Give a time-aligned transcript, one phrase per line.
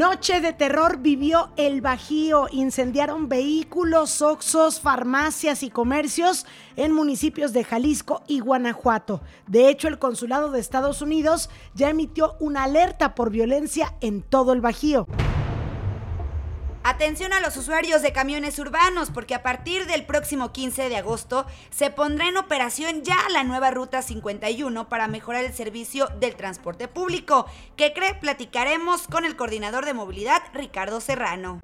[0.00, 2.46] Noche de terror vivió el Bajío.
[2.52, 6.46] Incendiaron vehículos, oxos, farmacias y comercios
[6.76, 9.20] en municipios de Jalisco y Guanajuato.
[9.46, 14.54] De hecho, el consulado de Estados Unidos ya emitió una alerta por violencia en todo
[14.54, 15.06] el Bajío.
[16.82, 21.44] Atención a los usuarios de camiones urbanos porque a partir del próximo 15 de agosto
[21.68, 26.88] se pondrá en operación ya la nueva Ruta 51 para mejorar el servicio del transporte
[26.88, 27.44] público.
[27.76, 28.14] ¿Qué cree?
[28.14, 31.60] Platicaremos con el coordinador de movilidad Ricardo Serrano.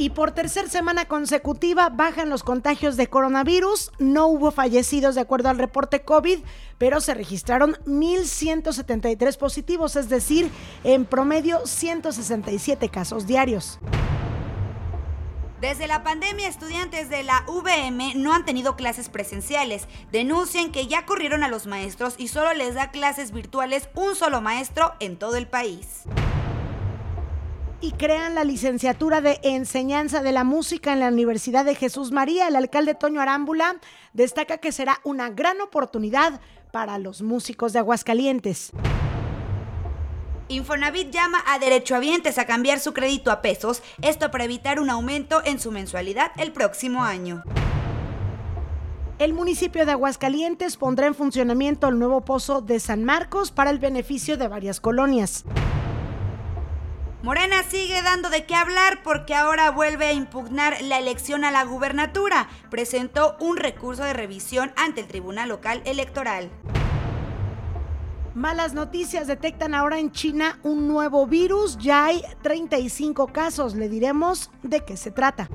[0.00, 3.92] Y por tercera semana consecutiva bajan los contagios de coronavirus.
[3.98, 6.38] No hubo fallecidos de acuerdo al reporte COVID,
[6.78, 10.50] pero se registraron 1.173 positivos, es decir,
[10.84, 13.78] en promedio 167 casos diarios.
[15.60, 19.86] Desde la pandemia, estudiantes de la VM no han tenido clases presenciales.
[20.10, 24.40] Denuncian que ya corrieron a los maestros y solo les da clases virtuales un solo
[24.40, 26.06] maestro en todo el país
[27.80, 32.48] y crean la licenciatura de enseñanza de la música en la Universidad de Jesús María.
[32.48, 33.76] El alcalde Toño Arámbula
[34.12, 36.40] destaca que será una gran oportunidad
[36.72, 38.72] para los músicos de Aguascalientes.
[40.48, 45.42] Infonavit llama a derechohabientes a cambiar su crédito a pesos, esto para evitar un aumento
[45.44, 47.44] en su mensualidad el próximo año.
[49.20, 53.78] El municipio de Aguascalientes pondrá en funcionamiento el nuevo pozo de San Marcos para el
[53.78, 55.44] beneficio de varias colonias.
[57.22, 61.64] Morena sigue dando de qué hablar porque ahora vuelve a impugnar la elección a la
[61.64, 62.48] gubernatura.
[62.70, 66.48] Presentó un recurso de revisión ante el Tribunal Local Electoral.
[68.34, 74.50] Malas noticias, detectan ahora en China un nuevo virus, ya hay 35 casos, le diremos
[74.62, 75.50] de qué se trata.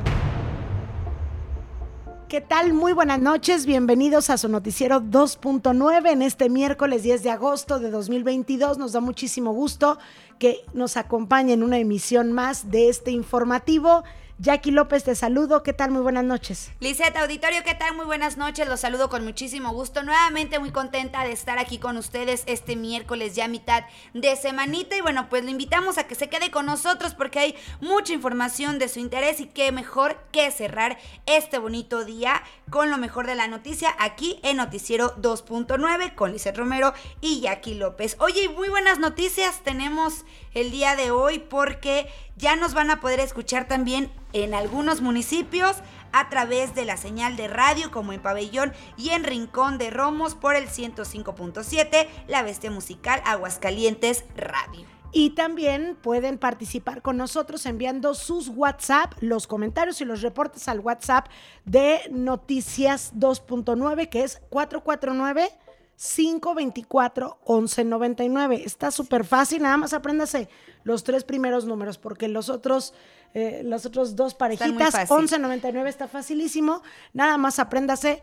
[2.28, 2.74] ¿Qué tal?
[2.74, 7.92] Muy buenas noches, bienvenidos a su noticiero 2.9 en este miércoles 10 de agosto de
[7.92, 8.80] 2022.
[8.80, 10.00] Nos da muchísimo gusto
[10.40, 14.04] que nos acompañe en una emisión más de este informativo
[14.38, 15.64] Jackie López, te saludo.
[15.64, 15.92] ¿Qué tal?
[15.92, 16.70] Muy buenas noches.
[16.82, 17.96] Liseta Auditorio, ¿qué tal?
[17.96, 18.68] Muy buenas noches.
[18.68, 20.04] Los saludo con muchísimo gusto.
[20.04, 24.98] Nuevamente muy contenta de estar aquí con ustedes este miércoles ya mitad de semanita.
[24.98, 28.78] Y bueno, pues lo invitamos a que se quede con nosotros porque hay mucha información
[28.78, 33.36] de su interés y qué mejor que cerrar este bonito día con lo mejor de
[33.36, 38.18] la noticia aquí en Noticiero 2.9 con Lisette Romero y Jackie López.
[38.20, 42.08] Oye, muy buenas noticias tenemos el día de hoy porque
[42.38, 45.78] ya nos van a poder escuchar también en algunos municipios
[46.12, 50.34] a través de la señal de radio como en Pabellón y en Rincón de Romos
[50.34, 54.88] por el 105.7, la bestia musical Aguascalientes Radio.
[55.12, 60.80] Y también pueden participar con nosotros enviando sus WhatsApp, los comentarios y los reportes al
[60.80, 61.28] WhatsApp
[61.64, 65.50] de Noticias 2.9, que es 449
[65.96, 68.64] 524 1199.
[68.66, 70.50] Está súper fácil, nada más apréndase
[70.84, 72.94] los tres primeros números, porque los otros,
[73.34, 76.82] eh, los otros dos parejitas, 1199 está facilísimo.
[77.14, 78.22] Nada más apréndase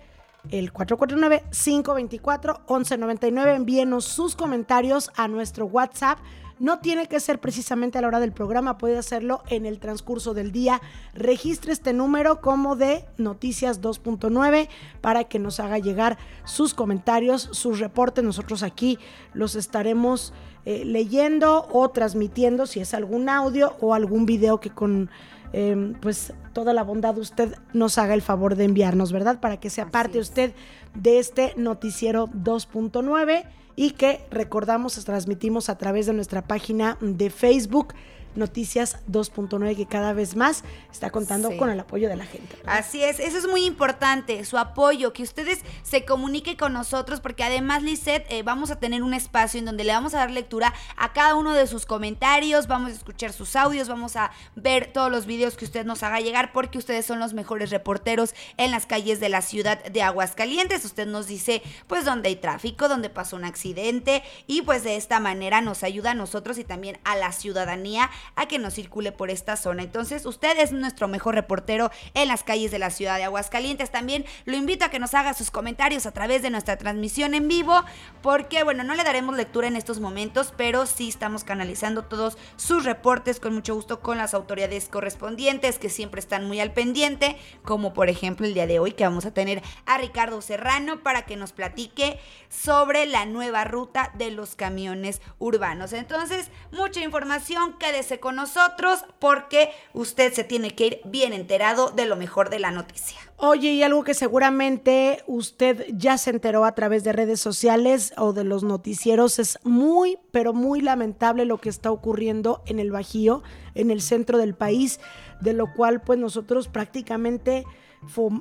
[0.51, 3.55] el 449-524-1199.
[3.55, 6.19] Envíenos sus comentarios a nuestro WhatsApp
[6.63, 10.33] no tiene que ser precisamente a la hora del programa, puede hacerlo en el transcurso
[10.33, 10.81] del día.
[11.13, 14.69] Registre este número como de Noticias 2.9
[15.01, 18.23] para que nos haga llegar sus comentarios, sus reportes.
[18.23, 19.01] Nosotros aquí
[19.35, 20.33] los estaremos
[20.65, 25.11] eh, leyendo o transmitiendo si es algún audio o algún video que con
[25.53, 29.41] em, pues toda la bondad usted nos haga el favor de enviarnos, ¿verdad?
[29.41, 30.55] Para que sea parte usted
[30.95, 33.47] de este noticiero 2.9
[33.77, 37.95] y que recordamos, transmitimos a través de nuestra página de Facebook
[38.35, 42.57] Noticias 2.9 que cada vez más está contando con el apoyo de la gente.
[42.67, 47.45] Así es, eso es muy importante, su apoyo, que ustedes se comuniquen con nosotros porque
[47.45, 50.73] además, Lisette, eh, vamos a tener un espacio en donde le vamos a dar lectura
[50.97, 55.11] a cada uno de sus comentarios, vamos a escuchar sus audios, vamos a ver todos
[55.11, 58.87] los videos que usted nos haga llegar porque ustedes son los mejores reporteros en las
[58.87, 60.85] calles de la ciudad de Aguascalientes.
[60.85, 65.21] Usted nos dice pues dónde hay tráfico, dónde pasó un accidente y pues de esta
[65.21, 69.31] manera nos ayuda a nosotros y también a la ciudadanía a que no circule por
[69.31, 69.83] esta zona.
[69.83, 73.91] Entonces, usted es nuestro mejor reportero en las calles de la ciudad de Aguascalientes.
[73.91, 77.49] También lo invito a que nos haga sus comentarios a través de nuestra transmisión en
[77.49, 77.83] vivo,
[78.23, 82.85] porque, bueno, no le daremos lectura en estos momentos, pero sí estamos canalizando todos sus
[82.85, 87.93] reportes con mucho gusto con las autoridades correspondientes que siempre están muy al pendiente, como
[87.93, 91.37] por ejemplo el día de hoy que vamos a tener a Ricardo Serrano para que
[91.37, 95.93] nos platique sobre la nueva ruta de los camiones urbanos.
[95.93, 102.07] Entonces, mucha información, quédese con nosotros porque usted se tiene que ir bien enterado de
[102.07, 103.19] lo mejor de la noticia.
[103.37, 108.33] Oye, y algo que seguramente usted ya se enteró a través de redes sociales o
[108.33, 113.43] de los noticieros, es muy, pero muy lamentable lo que está ocurriendo en el Bajío,
[113.75, 115.01] en el centro del país,
[115.41, 117.65] de lo cual pues nosotros prácticamente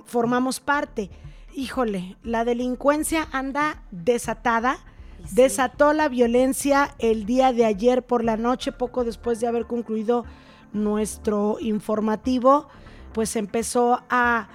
[0.05, 1.09] formamos parte.
[1.53, 4.79] Híjole, la delincuencia anda desatada.
[5.31, 10.25] Desató la violencia el día de ayer por la noche, poco después de haber concluido
[10.73, 12.67] nuestro informativo,
[13.13, 14.49] pues empezó a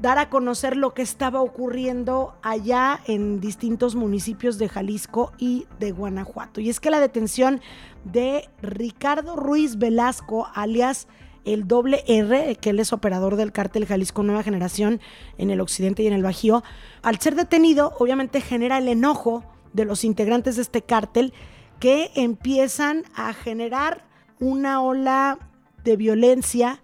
[0.00, 5.92] dar a conocer lo que estaba ocurriendo allá en distintos municipios de Jalisco y de
[5.92, 6.60] Guanajuato.
[6.60, 7.60] Y es que la detención
[8.04, 11.08] de Ricardo Ruiz Velasco, alias
[11.44, 15.00] el doble R, que él es operador del cártel Jalisco Nueva Generación
[15.38, 16.62] en el occidente y en el Bajío,
[17.02, 19.44] al ser detenido, obviamente genera el enojo
[19.78, 21.32] de los integrantes de este cártel
[21.78, 24.04] que empiezan a generar
[24.40, 25.38] una ola
[25.84, 26.82] de violencia,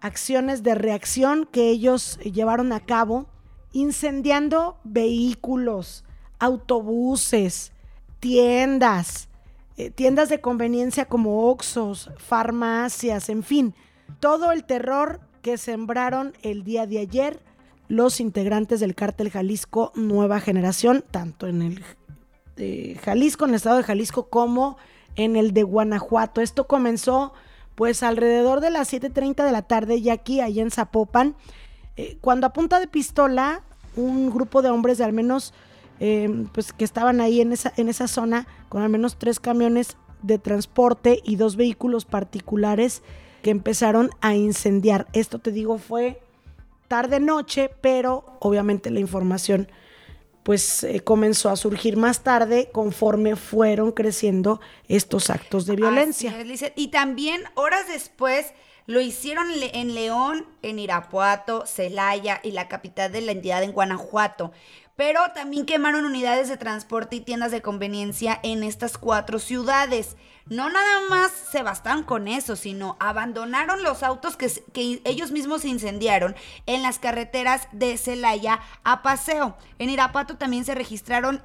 [0.00, 3.26] acciones de reacción que ellos llevaron a cabo,
[3.72, 6.04] incendiando vehículos,
[6.38, 7.72] autobuses,
[8.20, 9.28] tiendas,
[9.76, 13.74] eh, tiendas de conveniencia como Oxos, farmacias, en fin,
[14.20, 17.42] todo el terror que sembraron el día de ayer
[17.88, 21.84] los integrantes del cártel Jalisco Nueva Generación, tanto en el
[23.02, 24.76] Jalisco, en el estado de Jalisco, como
[25.16, 26.40] en el de Guanajuato.
[26.40, 27.32] Esto comenzó
[27.74, 31.36] pues alrededor de las 7.30 de la tarde, y aquí, allá en Zapopan,
[31.96, 33.62] eh, cuando a punta de pistola,
[33.96, 35.52] un grupo de hombres de al menos,
[36.00, 39.96] eh, pues que estaban ahí en esa, en esa zona, con al menos tres camiones
[40.22, 43.02] de transporte y dos vehículos particulares,
[43.42, 45.06] que empezaron a incendiar.
[45.12, 46.20] Esto te digo fue
[46.88, 49.68] tarde noche, pero obviamente la información
[50.46, 56.32] pues eh, comenzó a surgir más tarde conforme fueron creciendo estos actos de violencia.
[56.76, 58.52] y también horas después
[58.86, 64.52] lo hicieron en León, en Irapuato, Celaya y la capital de la entidad en Guanajuato
[64.96, 70.16] pero también quemaron unidades de transporte y tiendas de conveniencia en estas cuatro ciudades.
[70.48, 76.36] No nada más se bastaron con eso, sino abandonaron los autos que, ellos mismos incendiaron
[76.66, 79.56] en las carreteras de Celaya a Paseo.
[79.78, 81.42] En Irapato también se registraron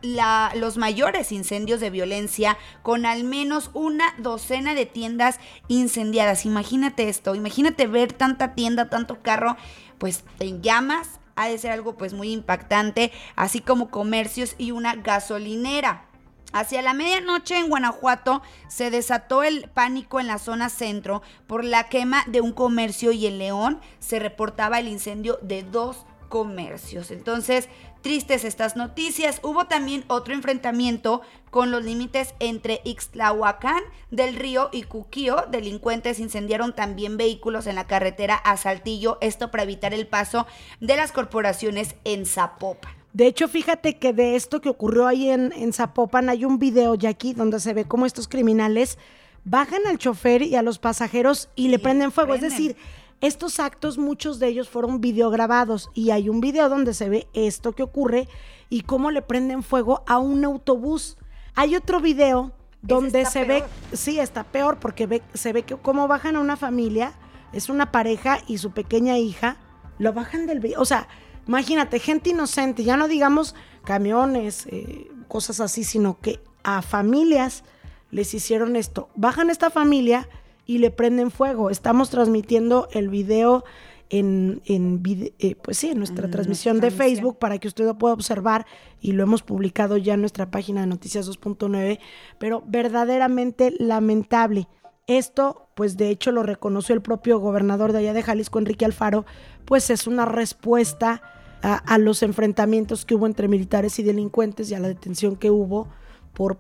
[0.54, 6.46] los mayores incendios de violencia con al menos una docena de tiendas incendiadas.
[6.46, 9.58] Imagínate esto, imagínate ver tanta tienda, tanto carro,
[9.98, 14.96] pues en llamas ha de ser algo pues muy impactante, así como comercios y una
[14.96, 16.06] gasolinera.
[16.54, 21.88] Hacia la medianoche en Guanajuato se desató el pánico en la zona centro por la
[21.88, 27.12] quema de un comercio y en León se reportaba el incendio de dos comercios.
[27.12, 27.70] Entonces,
[28.02, 29.40] tristes estas noticias.
[29.44, 35.46] Hubo también otro enfrentamiento con los límites entre Ixtlahuacán del Río y Cuquío.
[35.52, 40.48] Delincuentes incendiaron también vehículos en la carretera a Saltillo, esto para evitar el paso
[40.80, 42.94] de las corporaciones en Zapopan.
[43.14, 46.96] De hecho, fíjate que de esto que ocurrió ahí en, en Zapopan hay un video
[46.96, 48.98] ya aquí donde se ve cómo estos criminales
[49.44, 52.34] bajan al chofer y a los pasajeros y, le prenden fuego.
[52.34, 52.76] Es decir,
[53.22, 57.74] estos actos, muchos de ellos fueron videograbados y hay un video donde se ve esto
[57.74, 58.28] que ocurre
[58.70, 61.18] y cómo le prenden fuego a un autobús.
[61.54, 62.52] Hay otro video
[62.82, 63.64] donde se ve,
[63.94, 67.14] sí, está peor porque ve, se ve que cómo bajan a una familia,
[67.54, 69.58] es una pareja y su pequeña hija,
[70.00, 71.08] lo bajan del o sea,
[71.48, 73.54] imagínate, gente inocente, ya no digamos
[73.84, 77.64] camiones, eh, cosas así, sino que a familias
[78.10, 79.10] les hicieron esto.
[79.16, 80.28] Bajan esta familia
[80.66, 81.70] y le prenden fuego.
[81.70, 83.64] Estamos transmitiendo el video
[84.12, 85.02] en, en
[85.40, 88.66] eh, pues sí, en nuestra transmisión de Facebook para que usted lo pueda observar
[89.00, 92.00] y lo hemos publicado ya en nuestra página de Noticias 2.9,
[92.38, 94.68] pero verdaderamente lamentable.
[95.08, 99.26] Esto, pues de hecho lo reconoció el propio gobernador de allá de Jalisco, Enrique Alfaro,
[99.66, 101.22] pues es una respuesta
[101.62, 105.52] a, a los enfrentamientos que hubo entre militares y delincuentes y a la detención que
[105.52, 105.88] hubo
[106.34, 106.58] por,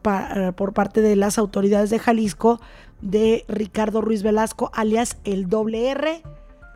[0.55, 2.59] por parte de las autoridades de Jalisco
[3.01, 6.21] de Ricardo Ruiz Velasco, alias el doble R,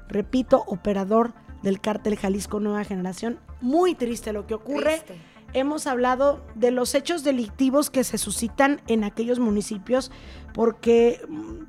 [0.07, 3.39] repito, operador del cártel Jalisco Nueva Generación.
[3.61, 5.03] Muy triste lo que ocurre.
[5.53, 10.11] Hemos hablado de los hechos delictivos que se suscitan en aquellos municipios
[10.53, 11.21] porque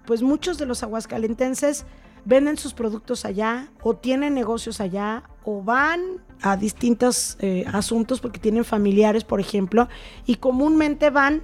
[0.05, 1.87] pues muchos de los aguascalentenses
[2.25, 8.41] venden sus productos allá o tienen negocios allá o van a distintos eh, asuntos porque
[8.41, 9.89] tienen familiares, por ejemplo,
[10.27, 11.43] y comúnmente van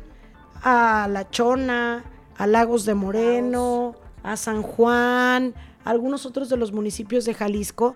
[0.62, 2.04] a La Chona,
[2.42, 3.94] a Lagos de Moreno,
[4.25, 7.94] a San Juan, algunos otros de los municipios de Jalisco.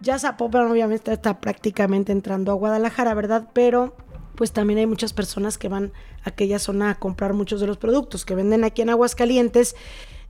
[0.00, 3.50] Ya Zapopan obviamente está prácticamente entrando a Guadalajara, ¿verdad?
[3.52, 3.96] Pero
[4.36, 5.90] pues también hay muchas personas que van
[6.22, 9.74] a aquella zona a comprar muchos de los productos que venden aquí en Aguascalientes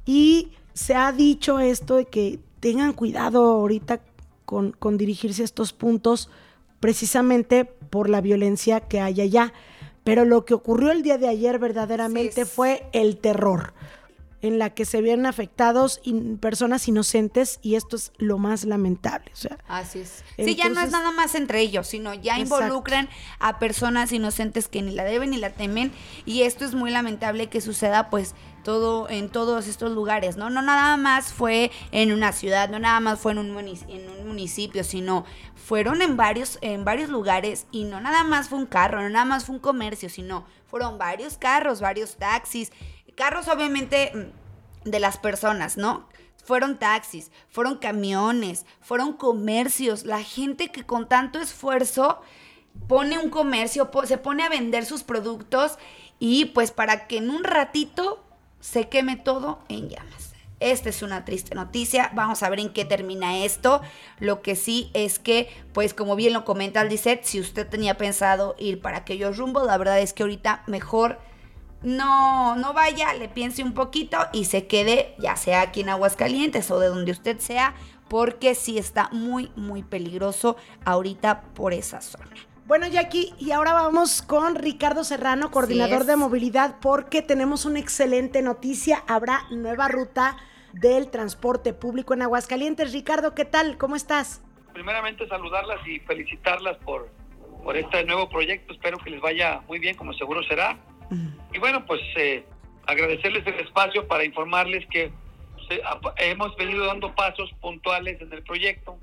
[0.06, 4.00] y se ha dicho esto de que tengan cuidado ahorita
[4.46, 6.30] con, dirigirse a estos puntos
[6.80, 9.52] precisamente por la violencia que hay allá.
[10.08, 13.74] Pero lo que ocurrió el día de ayer verdaderamente fue el terror
[14.40, 16.00] en la que se vieron afectados
[16.40, 19.30] personas inocentes y esto es lo más lamentable.
[19.32, 20.24] O sea, Así es.
[20.36, 23.08] sí, ya no es nada más entre ellos, sino ya involucran
[23.40, 25.92] a personas inocentes que ni la deben ni la temen
[26.24, 30.50] y esto es muy lamentable que suceda pues todo en todos estos lugares, ¿no?
[30.50, 35.24] No nada más fue en una ciudad, no nada más fue en un, municipio, sino
[35.54, 39.24] fueron en varios en varios lugares y no nada más fue un carro, no nada
[39.24, 42.72] más fue un comercio, sino fueron varios carros, varios taxis
[43.18, 46.08] carros obviamente mm, de las personas, ¿no?
[46.42, 52.22] Fueron taxis, fueron camiones, fueron comercios, la gente que con tanto esfuerzo
[52.86, 55.78] pone un comercio, se pone a vender sus productos
[56.18, 58.24] y pues para que en un ratito
[58.60, 60.32] se queme todo en llamas.
[60.60, 62.10] Esta es una triste noticia.
[62.14, 63.80] Vamos a ver en qué termina esto.
[64.18, 68.56] Lo que sí es que, pues como bien lo comenta Aldicet, si usted tenía pensado
[68.58, 71.20] ir para aquellos rumbos, la verdad es que ahorita mejor
[71.82, 76.70] no, no vaya, le piense un poquito y se quede, ya sea aquí en Aguascalientes
[76.72, 77.74] o de donde usted sea,
[78.08, 82.47] porque sí está muy, muy peligroso ahorita por esa zona.
[82.68, 88.42] Bueno, Jackie, y ahora vamos con Ricardo Serrano, coordinador de movilidad, porque tenemos una excelente
[88.42, 89.04] noticia.
[89.08, 90.36] Habrá nueva ruta
[90.74, 92.92] del transporte público en Aguascalientes.
[92.92, 93.78] Ricardo, ¿qué tal?
[93.78, 94.42] ¿Cómo estás?
[94.74, 97.08] Primeramente saludarlas y felicitarlas por,
[97.64, 98.74] por este nuevo proyecto.
[98.74, 100.78] Espero que les vaya muy bien, como seguro será.
[101.54, 102.44] Y bueno, pues eh,
[102.86, 105.10] agradecerles el espacio para informarles que
[106.18, 108.98] hemos venido dando pasos puntuales en el proyecto,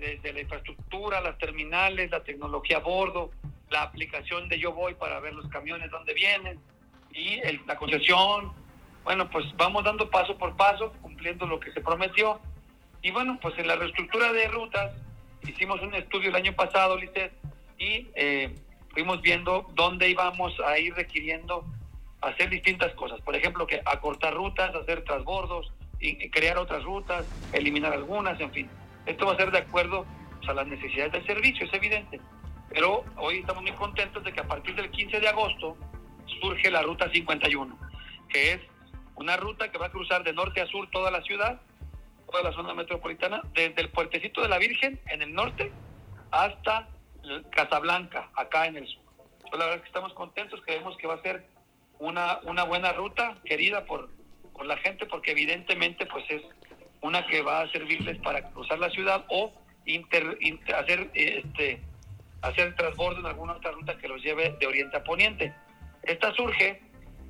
[0.00, 3.30] desde la infraestructura, las terminales, la tecnología a bordo,
[3.68, 6.58] la aplicación de Yo Voy para ver los camiones dónde vienen
[7.12, 8.52] y la concesión.
[9.04, 12.40] Bueno, pues vamos dando paso por paso, cumpliendo lo que se prometió.
[13.02, 14.92] Y bueno, pues en la reestructura de rutas
[15.42, 17.32] hicimos un estudio el año pasado, Lisset,
[17.78, 18.54] y eh,
[18.90, 21.64] fuimos viendo dónde íbamos a ir requiriendo
[22.20, 23.20] hacer distintas cosas.
[23.20, 28.70] Por ejemplo, que acortar rutas, hacer transbordos, y crear otras rutas, eliminar algunas, en fin.
[29.10, 30.06] Esto va a ser de acuerdo
[30.38, 32.20] pues, a las necesidades del servicio, es evidente.
[32.68, 35.76] Pero hoy estamos muy contentos de que a partir del 15 de agosto
[36.40, 37.76] surge la ruta 51,
[38.28, 38.60] que es
[39.16, 41.60] una ruta que va a cruzar de norte a sur toda la ciudad,
[42.30, 45.72] toda la zona metropolitana, desde el puertecito de la Virgen en el norte
[46.30, 46.88] hasta
[47.50, 49.02] Casablanca, acá en el sur.
[49.52, 51.44] la verdad es que estamos contentos, creemos que va a ser
[51.98, 54.08] una, una buena ruta, querida por,
[54.52, 56.42] por la gente, porque evidentemente pues es
[57.02, 59.52] una que va a servirles para cruzar la ciudad o
[59.86, 60.38] inter,
[60.76, 61.80] hacer este
[62.42, 65.54] hacer transbordo en alguna otra ruta que los lleve de oriente a poniente.
[66.02, 66.80] Esta surge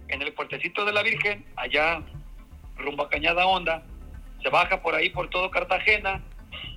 [0.09, 2.03] en el puertecito de la Virgen, allá
[2.77, 3.83] rumbo a Cañada Honda,
[4.43, 6.23] se baja por ahí por todo Cartagena,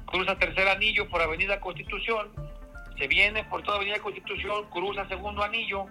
[0.05, 2.31] cruza tercer anillo por Avenida Constitución,
[2.97, 5.85] se viene por toda Avenida Constitución, cruza segundo anillo,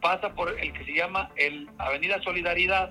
[0.00, 2.90] pasa por el que se llama el Avenida Solidaridad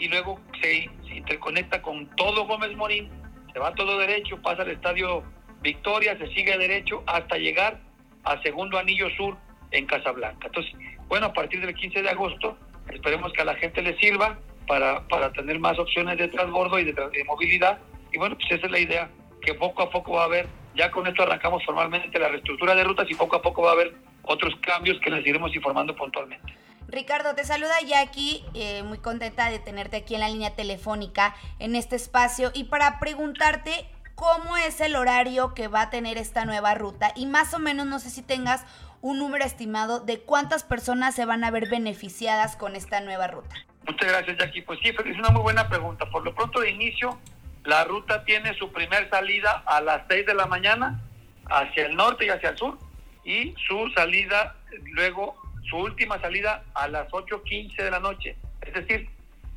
[0.00, 3.08] y luego se, interconecta con todo Gómez Morín,
[3.52, 5.22] se va todo derecho, pasa al Estadio
[5.60, 7.78] Victoria, se sigue derecho hasta llegar
[8.24, 9.36] a segundo anillo sur
[9.70, 10.46] en Casablanca.
[10.46, 10.72] Entonces,
[11.08, 12.56] bueno, a partir del 15 de agosto,
[12.90, 16.84] esperemos que a la gente le sirva para, para tener más opciones de transbordo y
[16.84, 17.78] de, de movilidad.
[18.12, 19.10] Y bueno, pues esa es la idea,
[19.42, 22.84] que poco a poco va a haber ya con esto arrancamos formalmente la reestructura de
[22.84, 26.54] rutas y poco a poco va a haber otros cambios que les iremos informando puntualmente.
[26.90, 31.76] Ricardo, te saluda Jackie, eh, muy contenta de tenerte aquí en la línea telefónica en
[31.76, 36.74] este espacio y para preguntarte cómo es el horario que va a tener esta nueva
[36.74, 38.66] ruta y más o menos no sé si tengas
[39.02, 43.54] un número estimado de cuántas personas se van a ver beneficiadas con esta nueva ruta.
[43.86, 46.06] Muchas gracias Jackie, pues sí, es una muy buena pregunta.
[46.10, 47.20] Por lo pronto de inicio
[47.64, 51.00] la ruta tiene su primer salida a las 6 de la mañana
[51.46, 52.78] hacia el norte y hacia el sur
[53.24, 54.56] y su salida
[54.92, 55.36] luego,
[55.68, 58.36] su última salida a las 8.15 de la noche.
[58.62, 59.08] Es decir,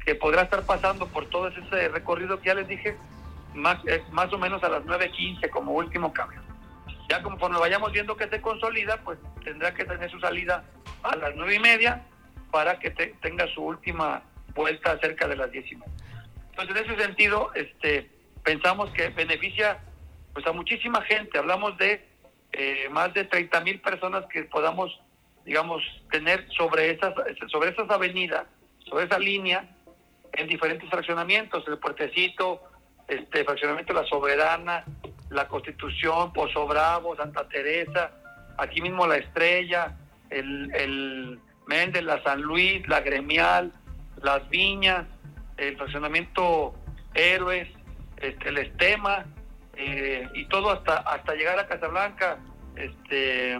[0.06, 2.96] que podrá estar pasando por todo ese recorrido que ya les dije,
[3.54, 3.80] más,
[4.12, 6.42] más o menos a las 9.15 como último cambio.
[7.10, 10.64] Ya conforme vayamos viendo que se consolida, pues tendrá que tener su salida
[11.04, 12.06] a las nueve y media
[12.52, 14.24] para que tenga su última
[14.56, 15.94] vuelta cerca de las diez y media.
[16.52, 18.10] Entonces, en ese sentido, este,
[18.44, 19.80] pensamos que beneficia
[20.34, 21.38] pues a muchísima gente.
[21.38, 22.06] Hablamos de
[22.52, 25.00] eh, más de 30 mil personas que podamos,
[25.46, 25.82] digamos,
[26.12, 27.14] tener sobre esas,
[27.52, 28.46] sobre esas avenidas,
[28.90, 29.70] sobre esa línea,
[30.34, 32.62] en diferentes fraccionamientos, el puertecito,
[33.08, 34.84] este fraccionamiento La Soberana,
[35.30, 38.12] La Constitución, Pozo Bravo, Santa Teresa,
[38.58, 39.98] aquí mismo La Estrella,
[40.30, 43.72] el, el Méndez, la San Luis, la Gremial,
[44.22, 45.06] Las Viñas,
[45.58, 46.74] el fraccionamiento
[47.14, 47.70] Héroes,
[48.18, 49.26] este, el Estema,
[49.76, 52.40] eh, y todo hasta, hasta llegar a Casablanca,
[52.76, 53.58] este,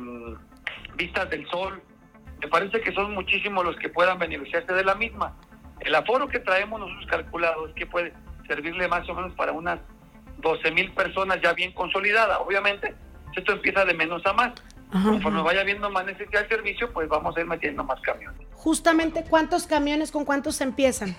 [0.96, 1.82] Vistas del Sol.
[2.42, 5.36] Me parece que son muchísimos los que puedan beneficiarse de la misma.
[5.80, 8.14] El aforo que traemos nosotros calculados es que puede
[8.48, 9.80] servirle más o menos para unas
[10.38, 12.38] 12 mil personas ya bien consolidadas.
[12.40, 12.94] Obviamente,
[13.36, 14.54] esto empieza de menos a más.
[14.92, 18.48] Conforme vaya viendo más necesidad de servicio, pues vamos a ir metiendo más camiones.
[18.54, 21.16] Justamente, ¿cuántos camiones con cuántos se empiezan?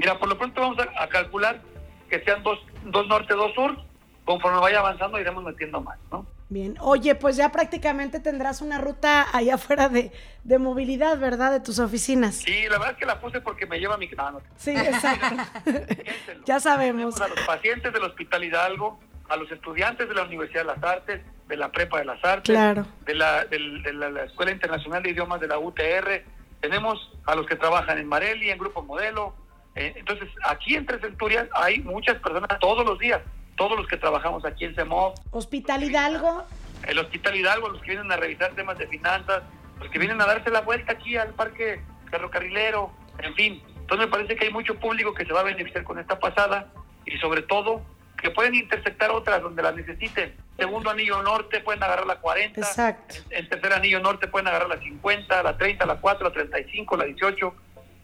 [0.00, 1.62] Mira, por lo pronto vamos a, calcular
[2.10, 3.76] que sean dos, dos norte, dos sur.
[4.24, 6.26] Conforme vaya avanzando, iremos metiendo más, ¿no?
[6.52, 10.12] Bien, oye, pues ya prácticamente tendrás una ruta allá afuera de,
[10.44, 11.50] de, movilidad, ¿verdad?
[11.50, 12.34] De tus oficinas.
[12.34, 14.06] Sí, la verdad es que la puse porque me lleva mi...
[14.08, 15.34] No, Sí, exacto.
[16.44, 17.18] ya sabemos.
[17.22, 21.22] A los pacientes del Hospital Hidalgo, a los estudiantes de la Universidad de las Artes,
[21.48, 25.48] de la Prepa de las Artes, de, la, de, la, Escuela Internacional de Idiomas de
[25.48, 26.22] la UTR,
[26.60, 29.34] tenemos a los que trabajan en Marelli, en Grupo Modelo.
[29.74, 33.22] Eh, entonces, aquí en Tres Centurias hay muchas personas todos los días
[33.56, 35.14] todos los que trabajamos aquí en CEMOV.
[35.30, 36.44] Hospital Hidalgo.
[36.86, 39.42] El Hospital Hidalgo, los que vienen a revisar temas de finanzas,
[39.78, 41.80] los que vienen a darse la vuelta aquí al parque
[42.10, 43.62] ferrocarrilero, en fin.
[43.80, 46.72] Entonces me parece que hay mucho público que se va a beneficiar con esta pasada
[47.04, 47.82] y sobre todo
[48.20, 50.36] que pueden intersectar otras donde las necesiten.
[50.56, 52.60] Segundo anillo norte pueden agarrar la 40.
[52.60, 53.16] Exacto.
[53.30, 57.04] En, tercer anillo norte pueden agarrar la 50, la 30, la 4, la 35, la
[57.04, 57.54] 18.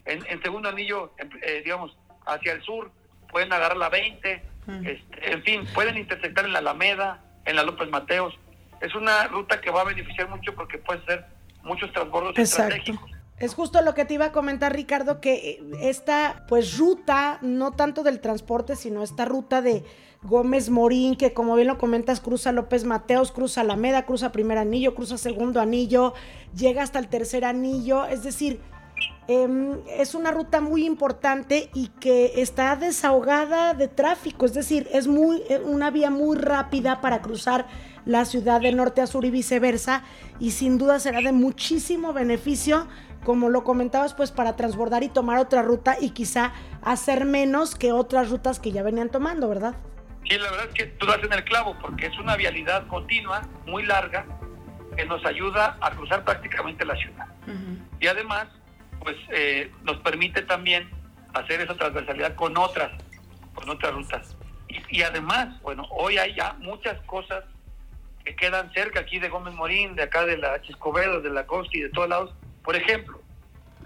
[0.06, 1.12] En, segundo anillo,
[1.42, 2.90] eh, digamos, hacia el sur
[3.30, 4.42] pueden agarrar la 20
[4.84, 8.38] este, en fin, pueden intersectar en la Alameda, en la López Mateos.
[8.80, 11.26] Es una ruta que va a beneficiar mucho porque puede ser
[11.62, 13.10] muchos transbordos estratégicos.
[13.38, 17.70] Es justo lo que te iba a comentar, Ricardo, que eh, esta pues ruta, no
[17.72, 19.84] tanto del transporte, sino esta ruta de
[20.22, 24.94] Gómez Morín, que como bien lo comentas, cruza López Mateos, cruza Alameda, cruza primer anillo,
[24.96, 26.14] cruza segundo anillo,
[26.56, 28.60] llega hasta el tercer anillo, es decir,
[29.30, 35.06] Em, es una ruta muy importante y que está desahogada de tráfico, es decir, es
[35.06, 37.66] muy, eh, una vía muy rápida para cruzar
[38.06, 40.02] la ciudad de norte a sur y viceversa
[40.40, 42.88] y sin duda será de muchísimo beneficio,
[43.22, 47.92] como lo comentabas, pues para transbordar y tomar otra ruta y quizá hacer menos que
[47.92, 49.74] otras rutas que ya venían tomando, ¿verdad?
[50.26, 53.42] Sí, la verdad es que tú das en el clavo porque es una vialidad continua,
[53.66, 54.24] muy larga,
[54.96, 57.26] que nos ayuda a cruzar prácticamente la ciudad.
[58.00, 58.48] Y además
[59.00, 60.88] pues eh, nos permite también
[61.34, 62.90] hacer esa transversalidad con otras,
[63.54, 64.36] con otras rutas.
[64.90, 67.44] Y, además, bueno, hoy hay ya muchas cosas
[68.24, 71.80] que quedan cerca aquí de Gómez Morín, de acá de la Chiscovedo, de la Costi,
[71.80, 72.34] de todos lados.
[72.62, 73.20] Por ejemplo,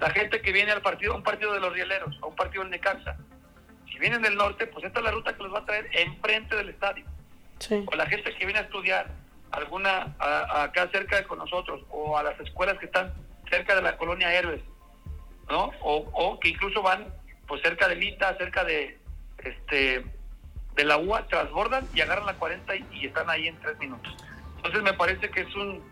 [0.01, 2.63] la gente que viene al partido, a un partido de los Rieleros, a un partido
[2.63, 3.17] del Necaxa,
[3.91, 6.57] si vienen del norte, pues esta es la ruta que los va a traer enfrente
[6.57, 7.05] del estadio.
[7.87, 9.07] O la gente que viene a estudiar
[9.53, 13.13] alguna acá cerca con nosotros, o a las escuelas que están
[13.49, 14.63] cerca de la colonia Héroes,
[15.49, 15.71] ¿no?
[15.83, 17.07] O, que incluso van
[17.47, 18.99] pues cerca de Lita, cerca de
[19.39, 20.05] este
[20.75, 24.11] de la UA, transbordan y agarran la 40 y, están ahí en tres minutos.
[24.57, 25.83] Entonces me parece que es un,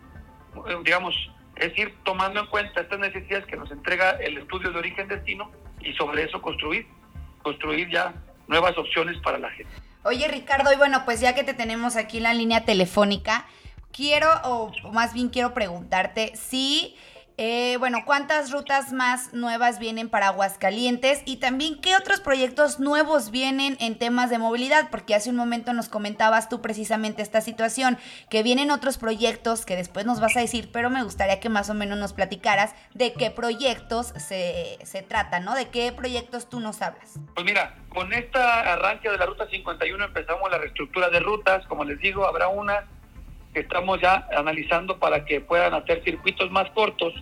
[0.83, 1.13] digamos,
[1.55, 5.51] es ir tomando en cuenta estas necesidades que nos entrega el estudio de origen destino
[5.81, 6.87] y sobre eso construir,
[7.43, 8.13] construir ya
[8.47, 9.71] nuevas opciones para la gente.
[10.03, 13.45] Oye Ricardo, y bueno, pues ya que te tenemos aquí en la línea telefónica,
[13.91, 16.95] quiero, o más bien quiero preguntarte si
[17.37, 21.21] eh, bueno, ¿cuántas rutas más nuevas vienen para Aguascalientes?
[21.25, 24.89] Y también, ¿qué otros proyectos nuevos vienen en temas de movilidad?
[24.91, 27.97] Porque hace un momento nos comentabas tú precisamente esta situación,
[28.29, 31.69] que vienen otros proyectos que después nos vas a decir, pero me gustaría que más
[31.69, 35.55] o menos nos platicaras de qué proyectos se, se trata, ¿no?
[35.55, 37.19] De qué proyectos tú nos hablas.
[37.33, 41.85] Pues mira, con esta arranque de la Ruta 51 empezamos la reestructura de rutas, como
[41.85, 42.85] les digo, habrá una
[43.53, 47.13] que estamos ya analizando para que puedan hacer circuitos más cortos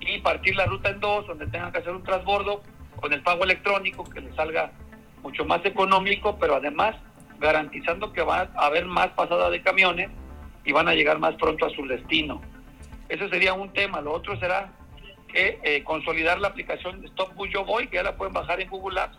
[0.00, 2.62] y partir la ruta en dos, donde tengan que hacer un transbordo
[2.96, 4.72] con el pago electrónico que les salga
[5.22, 6.96] mucho más económico, pero además
[7.38, 10.10] garantizando que va a haber más pasada de camiones
[10.64, 12.40] y van a llegar más pronto a su destino.
[13.08, 14.00] Ese sería un tema.
[14.00, 14.72] Lo otro será
[15.28, 18.68] que eh, consolidar la aplicación Stop Bus Yo Voy, que ya la pueden bajar en
[18.68, 19.18] Google Apps,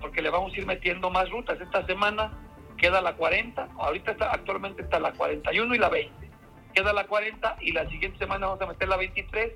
[0.00, 1.60] porque le vamos a ir metiendo más rutas.
[1.60, 2.32] Esta semana
[2.78, 6.30] queda la 40, ahorita está, actualmente está la 41 y la 20.
[6.74, 9.52] Queda la 40 y la siguiente semana vamos a meter la 23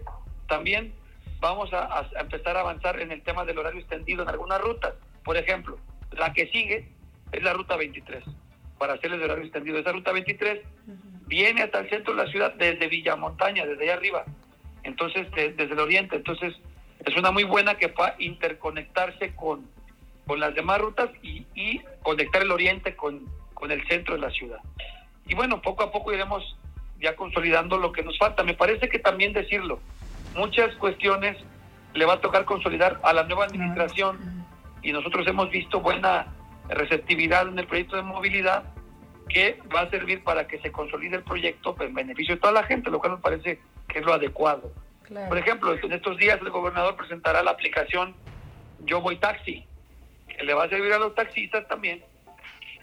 [0.49, 0.93] también
[1.41, 4.95] vamos a, empezar a avanzar en el tema del horario extendido en algunas rutas.
[5.25, 5.79] Por ejemplo,
[6.13, 6.89] la que sigue
[7.33, 8.23] es la ruta 23,
[8.79, 9.79] para hacerles el horario extendido.
[9.79, 10.61] Esa ruta 23
[11.27, 14.25] viene hasta el centro de la ciudad desde Villamontaña, desde allá arriba,
[14.85, 16.17] entonces desde el oriente.
[16.17, 16.55] Entonces
[17.05, 19.69] es una muy buena que va interconectarse con,
[20.27, 24.31] con las demás rutas y, y conectar el oriente con, con el centro de la
[24.31, 24.61] ciudad.
[25.27, 26.57] Y bueno, poco a poco iremos
[27.01, 28.43] ya consolidando lo que nos falta.
[28.43, 29.81] Me parece que también decirlo,
[30.37, 31.37] muchas cuestiones
[31.95, 34.47] le va a tocar consolidar a la nueva administración
[34.83, 36.27] y nosotros hemos visto buena
[36.69, 38.65] receptividad en el proyecto de movilidad
[39.29, 42.65] que va a servir para que se consolide el proyecto en beneficio de toda la
[42.65, 44.73] gente, lo cual me parece que es lo adecuado.
[45.29, 48.15] Por ejemplo, en estos días el gobernador presentará la aplicación
[48.81, 49.67] Yo Voy Taxi,
[50.43, 52.03] que le va a servir a los taxistas también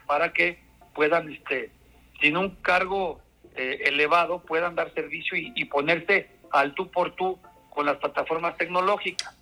[0.07, 0.59] para que
[0.95, 1.71] puedan, este,
[2.21, 3.19] sin un cargo
[3.53, 7.37] eh, elevado, puedan dar servicio y, ponerse al tú por tú
[7.69, 9.35] con las plataformas tecnológicas,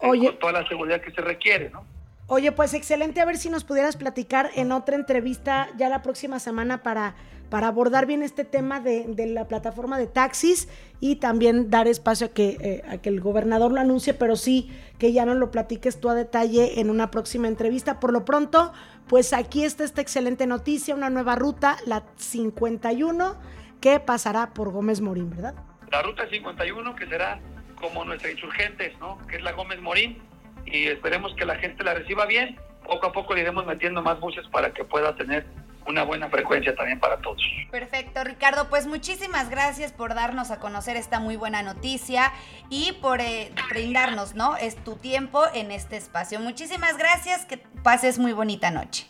[0.00, 0.26] eh, Oye.
[0.26, 1.84] con toda la seguridad que se requiere, ¿no?
[2.26, 6.38] Oye, pues excelente, a ver si nos pudieras platicar en otra entrevista ya la próxima
[6.40, 7.14] semana para,
[7.52, 12.30] para abordar bien este tema de, la plataforma de taxis y también dar espacio a
[12.30, 16.00] que, eh, a que el gobernador lo anuncie, pero sí que ya nos lo platiques
[16.00, 18.00] tú a detalle en una próxima entrevista.
[18.00, 18.72] Por lo pronto,
[19.06, 23.38] pues aquí está esta excelente noticia, una nueva ruta, la 51,
[23.82, 25.54] que pasará por Gómez Morín, ¿verdad?
[25.90, 27.38] La ruta 51, que será
[27.78, 29.18] como nuestra insurgentes, ¿no?
[29.26, 30.22] Que es la Gómez Morín
[30.64, 32.56] y esperemos que la gente la reciba bien.
[32.86, 35.44] Poco a poco le iremos metiendo más buses para que pueda tener
[35.86, 37.42] una buena frecuencia también para todos.
[37.70, 38.68] Perfecto, Ricardo.
[38.68, 42.32] Pues muchísimas gracias por darnos a conocer esta muy buena noticia
[42.70, 44.56] y por eh, brindarnos, ¿no?
[44.56, 46.40] Es tu tiempo en este espacio.
[46.40, 47.46] Muchísimas gracias.
[47.46, 49.06] Que pases muy bonita noche.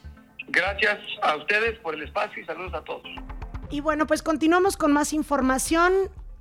[0.48, 3.02] Gracias a ustedes por el espacio y saludos a todos.
[3.70, 5.92] Y bueno, pues continuamos con más información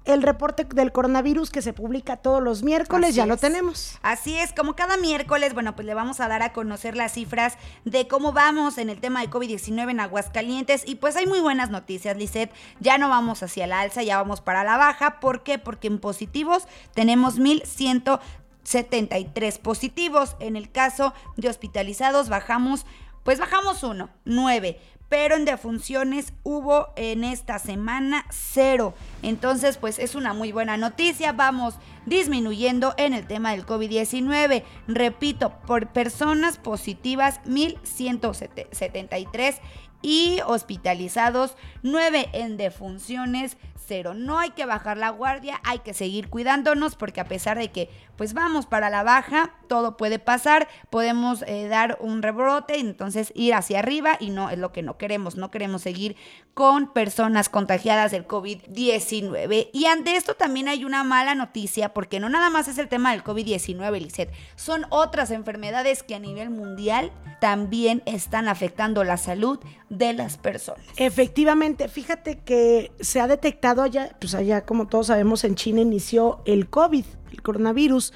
[0.06, 4.00] el reporte del coronavirus que se publica todos los miércoles, ya lo tenemos.
[4.02, 7.60] Así es, como cada miércoles, bueno, pues le vamos a dar a conocer las cifras
[7.86, 10.82] de cómo vamos en el tema de COVID-19 en Aguascalientes.
[10.86, 12.52] Y pues hay muy buenas noticias, Lisette.
[12.80, 15.20] Ya no vamos hacia el alza, ya vamos para la baja.
[15.20, 15.60] ¿Por qué?
[15.60, 16.64] Porque en positivos
[16.96, 20.36] tenemos 1173 positivos.
[20.40, 22.88] En el caso de hospitalizados bajamos,
[23.24, 24.80] pues bajamos uno, nueve
[25.12, 28.94] pero en defunciones hubo en esta semana cero.
[29.22, 31.34] Entonces, pues es una muy buena noticia.
[31.34, 34.64] Vamos disminuyendo en el tema del COVID-19.
[34.88, 39.58] Repito, por personas positivas 1173
[40.02, 44.14] y hospitalizados 9 en defunciones cero.
[44.14, 47.90] No hay que bajar la guardia, hay que seguir cuidándonos porque a pesar de que
[48.22, 53.56] pues vamos para la baja, todo puede pasar, podemos eh, dar un rebrote, entonces ir
[53.56, 56.16] hacia arriba y no es lo que no queremos, no queremos seguir
[56.54, 59.72] con personas contagiadas del COVID-19.
[59.74, 63.10] Y ante esto también hay una mala noticia porque no nada más es el tema
[63.10, 69.58] del COVID-19, Lizeth, son otras enfermedades que a nivel mundial también están afectando la salud
[69.90, 70.86] de las personas.
[70.98, 76.44] Efectivamente, fíjate que se ha detectado allá, pues allá como todos sabemos en China inició
[76.46, 78.11] el COVID, el coronavirus,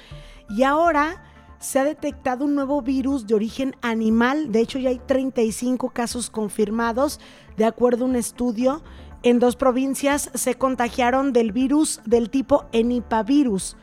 [0.48, 1.22] y ahora
[1.58, 4.52] se ha detectado un nuevo virus de origen animal.
[4.52, 7.20] De hecho, ya hay 35 casos confirmados.
[7.56, 8.82] De acuerdo a un estudio,
[9.22, 13.76] en dos provincias se contagiaron del virus del tipo Enipavirus.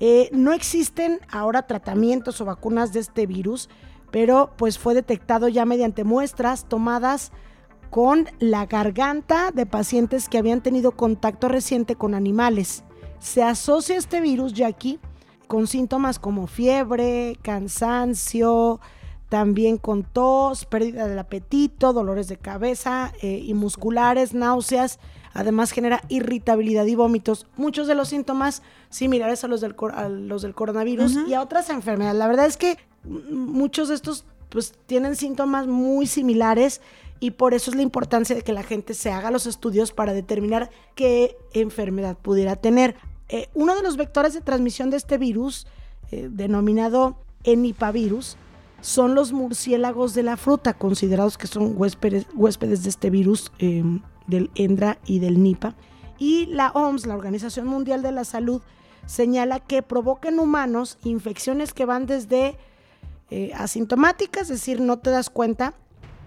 [0.00, 3.68] Eh, no existen ahora tratamientos o vacunas de este virus,
[4.10, 7.32] pero pues fue detectado ya mediante muestras tomadas
[7.90, 12.84] con la garganta de pacientes que habían tenido contacto reciente con animales.
[13.18, 15.00] Se asocia este virus, Jackie,
[15.48, 18.80] con síntomas como fiebre, cansancio,
[19.28, 25.00] también con tos, pérdida del apetito, dolores de cabeza eh, y musculares, náuseas.
[25.34, 27.46] Además genera irritabilidad y vómitos.
[27.56, 29.74] Muchos de los síntomas similares a los del,
[30.26, 32.18] los del coronavirus y a otras enfermedades.
[32.18, 36.80] La verdad es que muchos de estos pues tienen síntomas muy similares
[37.20, 40.12] y por eso es la importancia de que la gente se haga los estudios para
[40.12, 42.96] determinar qué enfermedad pudiera tener.
[43.28, 45.66] Eh, uno de los vectores de transmisión de este virus,
[46.10, 48.36] eh, denominado enipavirus,
[48.80, 54.00] son los murciélagos de la fruta, considerados que son huéspedes, huéspedes de este virus em,
[54.26, 55.74] del ENDRA y del NIPA.
[56.18, 58.62] Y la OMS, la Organización Mundial de la Salud,
[59.06, 62.56] señala que provoca en humanos infecciones que van desde
[63.30, 65.74] eh, asintomáticas, es decir, no te das cuenta,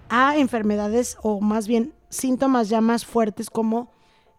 [0.10, 3.91] a enfermedades o más bien síntomas ya más fuertes como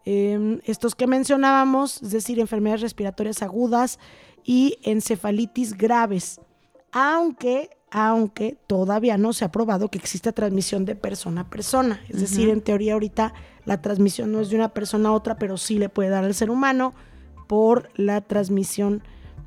[0.05, 3.99] em, estos que mencionábamos, es decir, enfermedades respiratorias agudas
[4.45, 6.41] y encefalitis graves.
[6.93, 12.01] Aunque, aunque todavía no se ha probado que exista transmisión de persona a persona.
[12.09, 13.33] Es decir, en teoría ahorita
[13.65, 16.35] la transmisión no es de una persona a otra, pero sí le puede dar al
[16.35, 16.95] ser humano
[17.47, 19.03] por la transmisión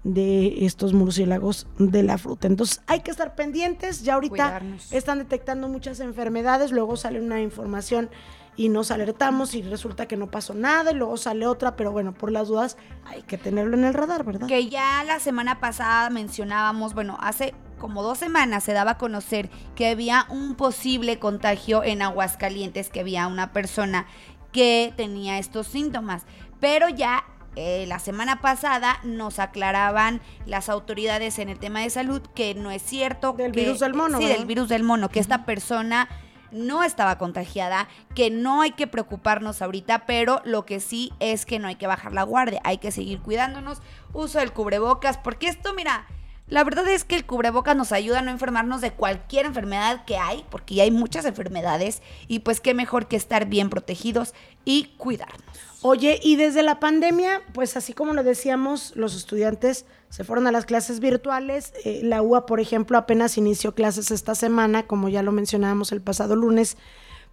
[0.05, 2.47] de estos murciélagos de la fruta.
[2.47, 8.09] Entonces hay que estar pendientes, ya ahorita están detectando muchas enfermedades, luego sale una información
[8.57, 12.13] y nos alertamos y resulta que no pasó nada y luego sale otra, pero bueno,
[12.13, 14.47] por las dudas hay que tenerlo en el radar, ¿verdad?
[14.47, 19.49] Que ya la semana pasada mencionábamos, bueno, hace como dos semanas se daba a conocer
[19.75, 24.05] que había un posible contagio en Aguascalientes, que había una persona
[24.53, 26.23] que tenía estos síntomas,
[26.61, 27.25] pero ya
[27.57, 32.71] eh, la semana pasada nos aclaraban las autoridades en el tema de salud que no
[32.71, 33.33] es cierto.
[33.33, 34.37] Del que- virus del mono, Sí, ¿verdad?
[34.39, 36.07] del virus del mono, que esta persona
[36.51, 41.59] no estaba contagiada, que no hay que preocuparnos ahorita, pero lo que sí es que
[41.59, 43.81] no hay que bajar la guardia, hay que seguir cuidándonos,
[44.13, 46.05] uso del cubrebocas, porque esto, mira,
[46.47, 50.17] la verdad es que el cubrebocas nos ayuda a no enfermarnos de cualquier enfermedad que
[50.17, 54.93] hay, porque ya hay muchas enfermedades, y pues qué mejor que estar bien protegidos y
[54.97, 55.57] cuidarnos.
[55.87, 60.51] Oye, y desde la pandemia, pues así como lo decíamos, los estudiantes se fueron a
[60.51, 61.73] las clases virtuales.
[61.83, 66.01] Eh, la UA, por ejemplo, apenas inició clases esta semana, como ya lo mencionábamos el
[66.01, 66.75] pasado lunes.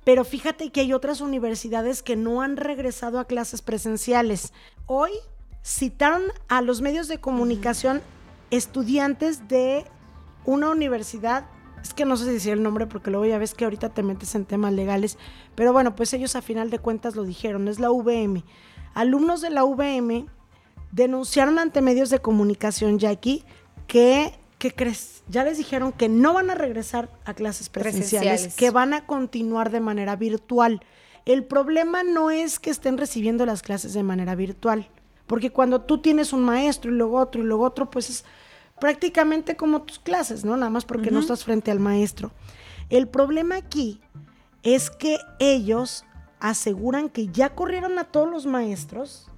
[0.04, 4.52] Pero fíjate que hay otras universidades que no han regresado a clases presenciales.
[4.84, 5.12] Hoy
[5.64, 8.02] citaron a los medios de comunicación
[8.50, 9.86] estudiantes de
[10.44, 11.46] una universidad,
[11.82, 14.02] es que no sé si decir el nombre porque luego ya ves que ahorita te
[14.02, 15.18] metes en temas legales,
[15.54, 18.44] pero bueno, pues ellos a final de cuentas lo dijeron, es la VM.
[18.94, 20.26] Alumnos de la VM
[20.92, 23.44] denunciaron ante medios de comunicación, Jackie,
[23.86, 25.22] que, ¿qué crees?
[25.28, 28.56] Ya les dijeron que no van a regresar a clases presenciales, Presenciales.
[28.56, 30.82] que van a continuar de manera virtual.
[31.24, 34.88] El problema no es que estén recibiendo las clases de manera virtual,
[35.26, 38.24] porque cuando tú tienes un maestro y luego otro y luego otro, pues es
[38.82, 40.56] prácticamente como tus clases, ¿no?
[40.56, 42.32] Nada más porque no estás frente al maestro.
[42.90, 44.00] El problema aquí
[44.64, 46.04] es que ellos
[46.40, 49.28] aseguran que ya corrieron a todos los maestros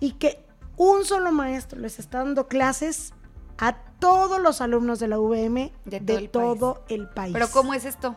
[0.00, 0.44] y que
[0.76, 3.14] un solo maestro les está dando clases
[3.56, 7.34] a todos los alumnos de la VM de De todo, todo el el, país.
[7.34, 8.16] Pero ¿cómo es esto?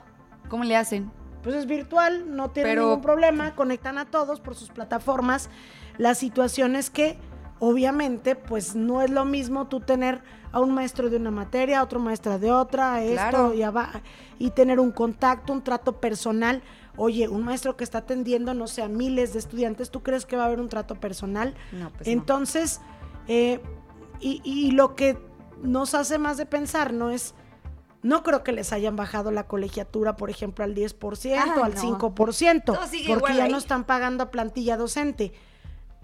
[0.50, 1.12] ¿Cómo le hacen?
[1.44, 5.48] Pues es virtual, no tienen Pero- ningún problema, conectan a todos por sus plataformas.
[6.00, 7.20] La situación es que,
[7.60, 11.84] obviamente, pues no es lo mismo tú tener a un maestro de una materia, a
[11.84, 13.54] otro maestro de otra, esto Claro.
[14.40, 16.62] y, y tener un contacto, un trato personal.
[16.98, 20.36] Oye, un maestro que está atendiendo, no sé, a miles de estudiantes, ¿tú crees que
[20.36, 21.54] va a haber un trato personal?
[21.72, 22.14] No, pues no.
[22.14, 22.82] Entonces,
[23.28, 23.62] eh,
[24.20, 25.18] y, y lo que
[25.62, 27.10] nos hace más de pensar, ¿no?
[27.10, 27.36] Es,
[28.02, 31.82] no creo que les hayan bajado la colegiatura, por ejemplo, al 10%, Ah, al no.
[32.00, 35.32] 5%, Todo sigue porque ya no están pagando a plantilla docente.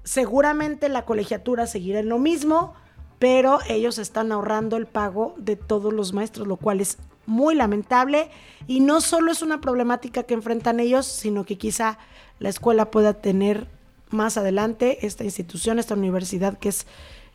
[0.04, 2.74] Seguramente la colegiatura seguirá en lo mismo,
[3.20, 8.30] pero ellos están ahorrando el pago de todos los maestros, lo cual es muy lamentable
[8.68, 11.98] y no solo es una problemática que enfrentan ellos, sino que quizá
[12.40, 13.68] la escuela pueda tener
[14.10, 16.86] más adelante, esta institución, esta universidad que es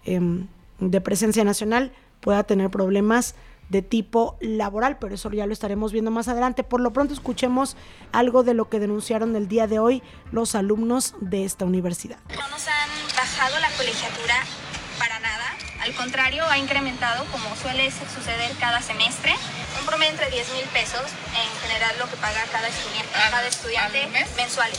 [0.04, 0.46] em,
[0.78, 3.34] de presencia nacional, pueda tener problemas
[3.68, 6.64] de tipo laboral, pero eso ya lo estaremos viendo más adelante.
[6.64, 7.76] Por lo pronto escuchemos
[8.12, 12.18] algo de lo que denunciaron el día de hoy los alumnos de esta universidad.
[12.30, 14.44] No nos han bajado la colegiatura.
[15.80, 19.34] Al contrario, ha incrementado, como suele suceder cada semestre,
[19.78, 21.02] un promedio entre 10 mil pesos
[21.34, 24.78] en general lo que paga cada estudiante, cada estudiante mensuales.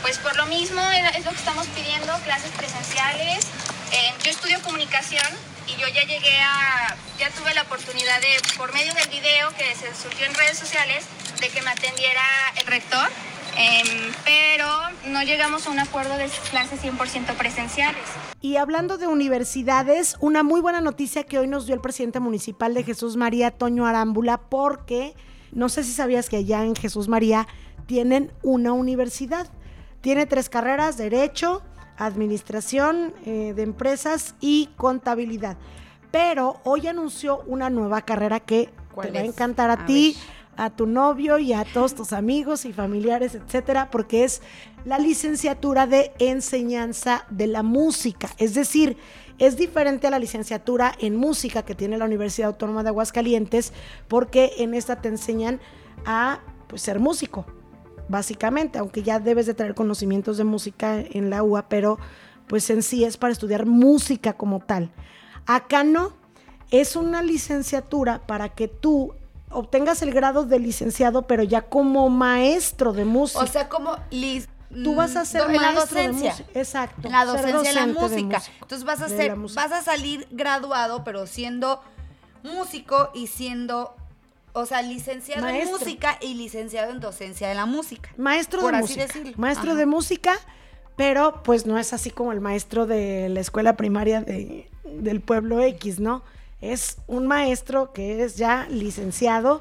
[0.00, 3.46] Pues por lo mismo es lo que estamos pidiendo, clases presenciales.
[3.92, 5.26] Eh, yo estudio comunicación
[5.68, 9.74] y yo ya llegué a, ya tuve la oportunidad de, por medio del video que
[9.76, 11.04] se surgió en redes sociales,
[11.40, 12.22] de que me atendiera
[12.56, 13.08] el rector,
[13.56, 14.66] em, pero
[15.08, 18.02] no llegamos a un acuerdo de clases 100% presenciales.
[18.40, 22.74] Y hablando de universidades, una muy buena noticia que hoy nos dio el presidente municipal
[22.74, 25.14] de Jesús María, Toño Arámbula, porque
[25.52, 27.46] no sé si sabías que allá en Jesús María
[27.86, 29.48] tienen una universidad.
[30.00, 31.62] Tiene tres carreras, derecho,
[31.98, 35.56] administración eh, de empresas y contabilidad.
[36.10, 40.16] Pero hoy anunció una nueva carrera que te ¿Cuál va a encantar a, A ti,
[40.16, 40.41] ver.
[40.56, 44.42] A tu novio y a todos tus amigos y familiares, etcétera, porque es
[44.84, 48.28] la licenciatura de enseñanza de la música.
[48.38, 48.96] Es decir,
[49.38, 53.72] es diferente a la licenciatura en música que tiene la Universidad Autónoma de Aguascalientes,
[54.08, 55.60] porque en esta te enseñan
[56.04, 57.46] a pues, ser músico,
[58.08, 61.98] básicamente, aunque ya debes de traer conocimientos de música en la UA, pero
[62.46, 64.90] pues en sí es para estudiar música como tal.
[65.46, 66.12] Acá no,
[66.70, 69.14] es una licenciatura para que tú
[69.52, 73.42] obtengas el grado de licenciado, pero ya como maestro de música.
[73.44, 74.48] O sea, como lis-
[74.82, 76.30] tú vas a ser en la maestro de docencia.
[76.32, 76.58] música.
[76.58, 77.08] Exacto.
[77.08, 78.42] La ser docencia de la música.
[78.60, 81.82] Entonces vas a ser, la vas a salir graduado, pero siendo
[82.42, 83.94] músico y siendo,
[84.52, 85.76] o sea, licenciado Maestro.
[85.76, 88.10] en música y licenciado en docencia de la música.
[88.16, 89.06] Maestro por de así música.
[89.06, 89.32] decirlo.
[89.36, 89.78] Maestro Ajá.
[89.78, 90.34] de música,
[90.96, 95.60] pero pues no es así como el maestro de la escuela primaria de- del pueblo
[95.62, 96.22] X, ¿no?
[96.62, 99.60] Es un maestro que es ya licenciado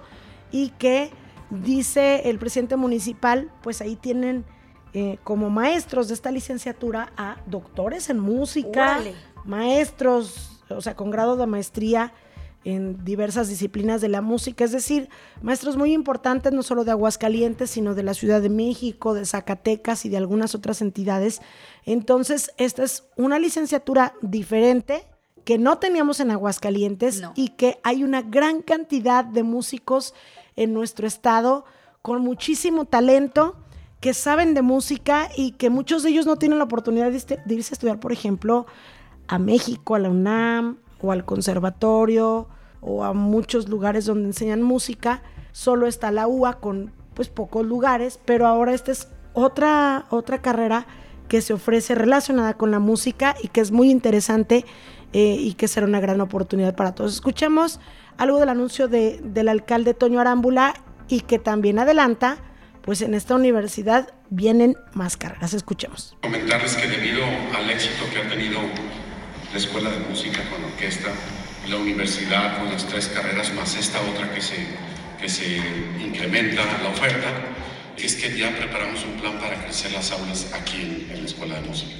[0.51, 1.11] y que
[1.49, 4.45] dice el presidente municipal, pues ahí tienen
[4.93, 8.99] eh, como maestros de esta licenciatura a doctores en música,
[9.45, 12.13] maestros, o sea, con grado de maestría
[12.63, 15.09] en diversas disciplinas de la música, es decir,
[15.41, 20.05] maestros muy importantes, no solo de Aguascalientes, sino de la Ciudad de México, de Zacatecas
[20.05, 21.41] y de algunas otras entidades.
[21.85, 25.05] Entonces, esta es una licenciatura diferente
[25.43, 30.13] que no teníamos en Aguascalientes y que hay una gran cantidad de músicos
[30.55, 31.65] en nuestro estado
[32.01, 33.55] con muchísimo talento
[33.99, 37.39] que saben de música y que muchos de ellos no tienen la oportunidad de, este,
[37.47, 38.65] irse a estudiar, por ejemplo,
[39.27, 42.47] a México, a la UNAM o al conservatorio
[42.81, 45.21] o a muchos lugares donde enseñan música.
[45.51, 50.87] Solo está la UA con pues pocos lugares, pero ahora esta es otra, otra carrera
[51.27, 54.65] que se ofrece relacionada con la música y que es muy interesante
[55.13, 57.13] eh, y que será una gran oportunidad para todos.
[57.13, 57.79] Escuchemos
[58.17, 60.73] algo del anuncio de, del alcalde Toño Arámbula
[61.07, 62.37] y que también adelanta,
[62.81, 65.53] pues en esta universidad vienen más carreras.
[65.53, 66.15] Escuchemos.
[66.21, 67.23] Comentarles que debido
[67.55, 68.59] al éxito que ha tenido
[69.51, 71.09] la Escuela de Música con orquesta,
[71.69, 74.55] la universidad con las tres carreras más esta otra que se,
[75.19, 75.57] que se
[76.03, 77.27] incrementa la oferta,
[77.97, 81.55] es que ya preparamos un plan para crecer las aulas aquí en, en la Escuela
[81.59, 81.91] de Música.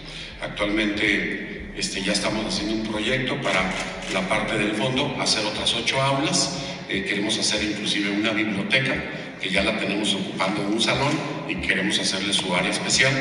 [0.42, 3.72] Actualmente este, ya estamos haciendo un proyecto para
[4.14, 6.60] la parte del fondo, hacer otras ocho aulas.
[6.90, 8.94] Eh, queremos hacer inclusive una biblioteca
[9.40, 11.12] que ya la tenemos ocupando en un salón
[11.48, 13.14] y queremos hacerle su área especial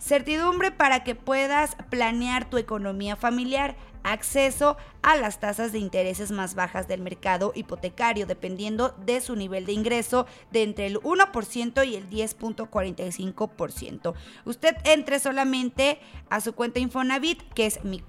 [0.00, 3.76] Certidumbre para que puedas planear tu economía familiar.
[4.02, 9.66] Acceso a las tasas de intereses más bajas del mercado hipotecario, dependiendo de su nivel
[9.66, 14.14] de ingreso, de entre el 1% y el 10.45%.
[14.46, 18.00] Usted entre solamente a su cuenta Infonavit, que es mi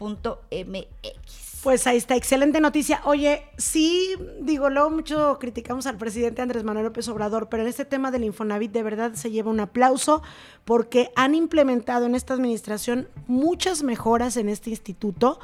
[0.00, 1.60] cuenta.infonavit.org.mx.
[1.62, 3.02] Pues ahí está, excelente noticia.
[3.04, 7.84] Oye, sí, digo, luego mucho criticamos al presidente Andrés Manuel López Obrador, pero en este
[7.84, 10.22] tema del Infonavit de verdad se lleva un aplauso
[10.64, 15.38] porque han implementado en esta administración muchas mejoras en este instituto,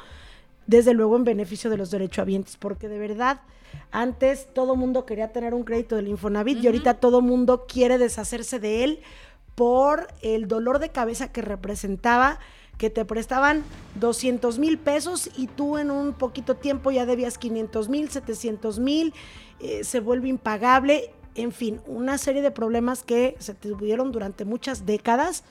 [0.65, 3.41] desde luego en beneficio de los derechohabientes, porque de verdad
[3.91, 8.59] antes todo mundo quería tener un crédito del Infonavit y ahorita todo mundo quiere deshacerse
[8.59, 9.01] de él
[9.53, 12.39] por el dolor de cabeza que representaba
[12.77, 13.63] que te prestaban
[13.95, 19.13] 200 mil pesos y tú en un poquito tiempo ya debías 500 mil, 700 mil,
[19.59, 24.85] eh, se vuelve impagable, en fin, una serie de problemas que se tuvieron durante muchas
[24.85, 25.43] décadas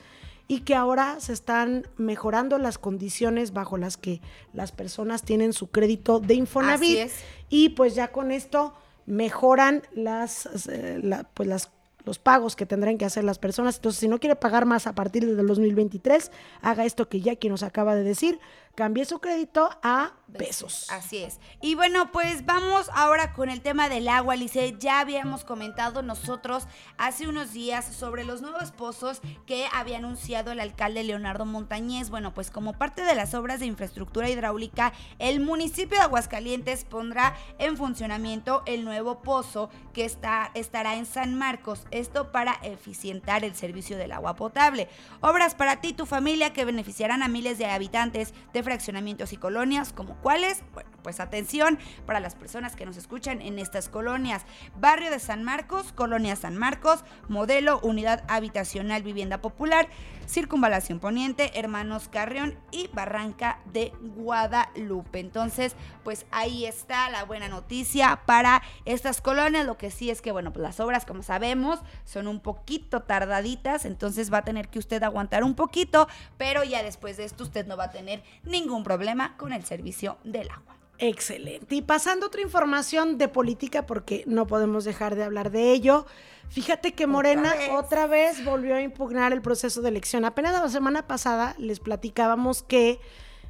[0.47, 4.21] y que ahora se están mejorando las condiciones bajo las que
[4.53, 7.09] las personas tienen su crédito de Infonavit.
[7.49, 8.73] Y pues ya con esto
[9.05, 11.01] mejoran las, eh,
[11.33, 11.69] pues las
[12.07, 13.75] los pagos que tendrán que hacer las personas.
[13.75, 17.63] Entonces, si no quiere pagar más a partir del 2023, haga esto que Jackie nos
[17.63, 18.39] acaba de decir,
[18.77, 20.85] cambie su crédito a pesos.
[20.91, 21.39] Así es.
[21.61, 24.75] Y bueno, pues vamos ahora con el tema del agua, Lice.
[24.77, 26.67] Ya habíamos comentado nosotros
[26.99, 32.11] hace unos días sobre los nuevos pozos que había anunciado el alcalde Leonardo Montañez.
[32.11, 37.35] Bueno, pues como parte de las obras de infraestructura hidráulica, el municipio de Aguascalientes pondrá
[37.57, 41.87] en funcionamiento el nuevo pozo que está, estará en San Marcos.
[41.89, 44.87] Esto para eficientar el servicio del agua potable.
[45.21, 49.37] Obras para ti y tu familia que beneficiarán a miles de habitantes de fraccionamientos y
[49.37, 54.43] colonias, como cuáles, bueno, pues atención para las personas que nos escuchan en estas colonias.
[54.75, 59.87] Barrio de San Marcos, Colonia San Marcos, Modelo, Unidad Habitacional Vivienda Popular,
[60.27, 65.21] Circunvalación Poniente, Hermanos Carrión y Barranca de Guadalupe.
[65.21, 69.65] Entonces, pues ahí está la buena noticia para estas colonias.
[69.65, 73.85] Lo que sí es que, bueno, pues las obras, como sabemos, son un poquito tardaditas,
[73.85, 77.65] entonces va a tener que usted aguantar un poquito, pero ya después de esto usted
[77.65, 80.77] no va a tener ningún problema con el servicio del agua.
[80.99, 81.75] Excelente.
[81.75, 86.05] Y pasando otra información de política, porque no podemos dejar de hablar de ello.
[86.49, 90.25] Fíjate que Morena otra vez, volvió a impugnar el proceso de elección.
[90.25, 92.99] Apenas la semana pasada les platicábamos que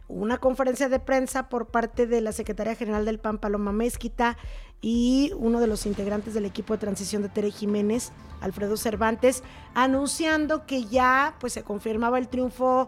[0.10, 4.38] una conferencia de prensa por parte de la secretaria general del PAN, Paloma Mezquita,
[4.82, 9.44] y uno de los integrantes del equipo de transición de Tere Jiménez, Alfredo Cervantes,
[9.74, 12.88] anunciando que ya pues se confirmaba el triunfo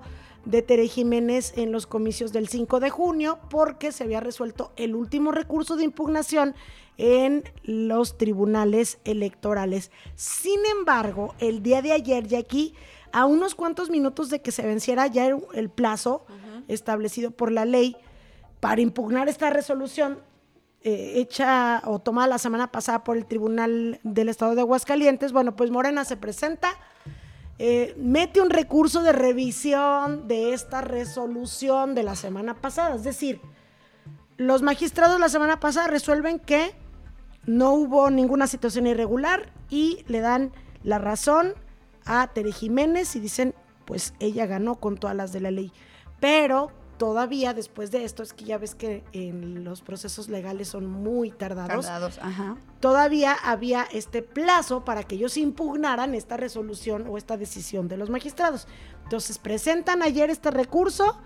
[0.49, 4.95] de Tere Jiménez en los comicios del 5 de junio porque se había resuelto el
[4.95, 6.55] último recurso de impugnación
[6.97, 9.91] en los tribunales electorales.
[10.15, 12.73] Sin embargo, el día de ayer, ya aquí,
[13.11, 16.25] a unos cuantos minutos de que se venciera ya el, plazo
[16.67, 17.95] establecido por la ley
[18.59, 20.19] para impugnar esta resolución
[20.81, 25.55] eh, hecha o tomada la semana pasada por el Tribunal del Estado de Aguascalientes, bueno,
[25.55, 26.69] pues Morena se presenta
[27.61, 32.95] eh, mete un recurso de revisión de esta resolución de la semana pasada.
[32.95, 33.41] Es decir,
[34.37, 36.73] los magistrados la semana pasada resuelven que
[37.45, 40.53] no hubo ninguna situación irregular y le dan
[40.83, 41.53] la razón
[42.05, 43.53] a Tere Jiménez y dicen,
[43.83, 45.73] pues ella ganó con todas las de la ley.
[46.21, 50.85] Pero todavía después de esto, es que ya ves que en los procesos legales son
[50.85, 51.85] muy tardados.
[51.85, 52.57] Tardados, ajá.
[52.81, 58.09] Todavía había este plazo para que ellos impugnaran esta resolución o esta decisión de los
[58.09, 58.67] magistrados.
[59.05, 61.17] Entonces presentan ayer este recurso,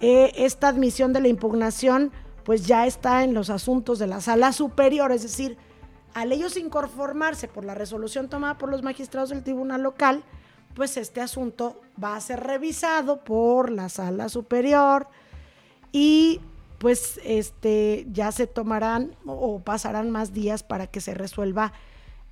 [0.00, 2.12] eh, esta admisión de la impugnación
[2.44, 5.56] pues ya está en los asuntos de la sala superior, es decir,
[6.14, 10.24] al ellos inconformarse por la resolución tomada por los magistrados del tribunal local,
[10.76, 15.08] pues este asunto va a ser revisado por la sala superior
[15.90, 16.42] y
[16.76, 21.72] pues este ya se tomarán o pasarán más días para que se resuelva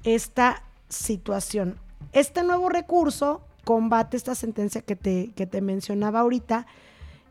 [0.04, 1.78] esta situación.
[2.12, 6.66] Este nuevo recurso combate esta sentencia que te, que te mencionaba ahorita,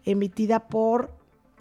[0.05, 1.11] emitida por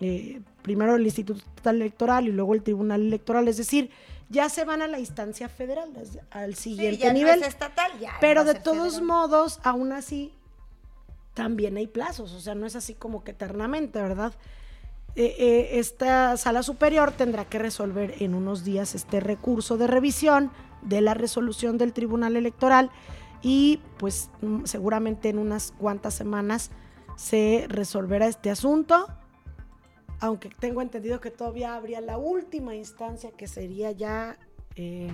[0.00, 3.90] eh, primero el Instituto Electoral y luego el Tribunal Electoral, es decir,
[4.32, 5.90] ya se van a la instancia federal,
[6.30, 7.42] al siguiente nivel.
[7.42, 10.32] estatal, pero de todos modos, aún así,
[11.34, 14.32] también hay plazos, o sea, no es así como que eternamente, ¿verdad?
[15.16, 20.50] Eh, eh, esta sala superior tendrá que resolver en unos días este recurso de revisión
[20.80, 22.90] de la resolución del Tribunal Electoral
[23.42, 26.70] y pues mm, seguramente en unas cuantas semanas
[27.16, 29.06] se resolverá este asunto
[30.22, 34.38] aunque tengo entendido que todavía habría la última instancia que sería ya,
[34.76, 35.10] eh,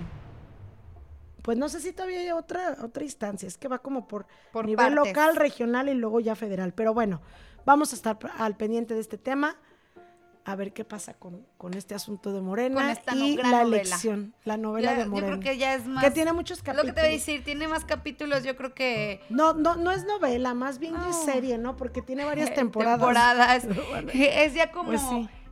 [1.41, 4.27] pues no sé si todavía hay otra, otra instancia, es que va como por,
[4.63, 7.21] nivel local, regional y luego ya federal, pero bueno,
[7.65, 9.57] vamos a estar al pendiente de este tema
[10.49, 14.95] a ver qué pasa con, con este asunto de Morena y la elección, la novela
[14.95, 15.33] de Morena.
[15.33, 16.03] Yo creo que ya es más.
[16.03, 16.85] Que tiene muchos capítulos.
[16.85, 19.21] Lo que te voy a decir, tiene más capítulos, yo creo que.
[19.29, 21.75] No, no, no es novela, más bien es serie, ¿no?
[21.75, 22.99] Porque tiene varias temporadas.
[22.99, 23.67] temporadas.
[24.13, 24.89] es ya como.
[24.89, 25.01] Pues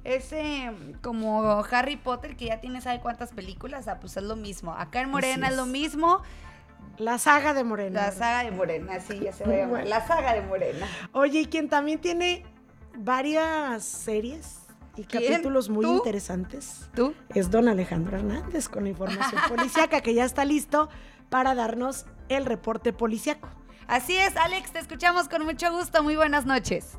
[0.04, 0.72] ese
[1.02, 4.74] como Harry Potter que ya tiene sabe cuántas películas, ah, pues es lo mismo.
[4.74, 5.56] Acá en Morena es.
[5.56, 6.24] lo mismo.
[6.98, 8.08] La saga de Morena.
[8.08, 9.68] La saga de Morena, sí, ya se ve.
[9.86, 10.88] La saga de Morena.
[11.12, 12.44] Oye, y quien también tiene
[12.96, 14.67] varias series
[14.98, 16.90] y capítulos muy interesantes.
[16.96, 17.14] ¿Tú?
[17.34, 20.90] Es don Alejandro Hernández con la información policíaca que ya está listo
[21.30, 23.50] para darnos el reporte policíaco.
[23.88, 26.04] Así es, Alex, te escuchamos con mucho gusto.
[26.04, 26.98] Muy buenas noches.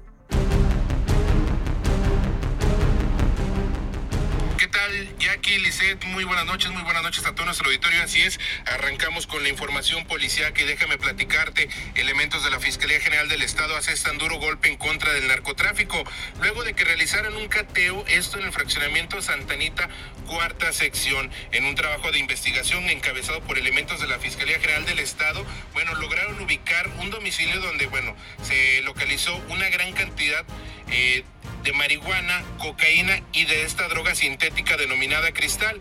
[5.18, 8.02] Jackie, Lisette, muy buenas noches, muy buenas noches a todo nuestro auditorio.
[8.02, 11.68] Así es, arrancamos con la información policial que déjame platicarte.
[11.96, 16.04] Elementos de la Fiscalía General del Estado asestan duro golpe en contra del narcotráfico,
[16.40, 19.88] luego de que realizaran un cateo, esto en el fraccionamiento Santanita,
[20.26, 25.00] cuarta sección, en un trabajo de investigación encabezado por elementos de la Fiscalía General del
[25.00, 30.46] Estado, bueno, lograron ubicar un domicilio donde, bueno, se localizó una gran cantidad
[30.90, 31.24] eh,
[31.68, 35.78] de marihuana, cocaína y de esta droga sintética denominada cristal.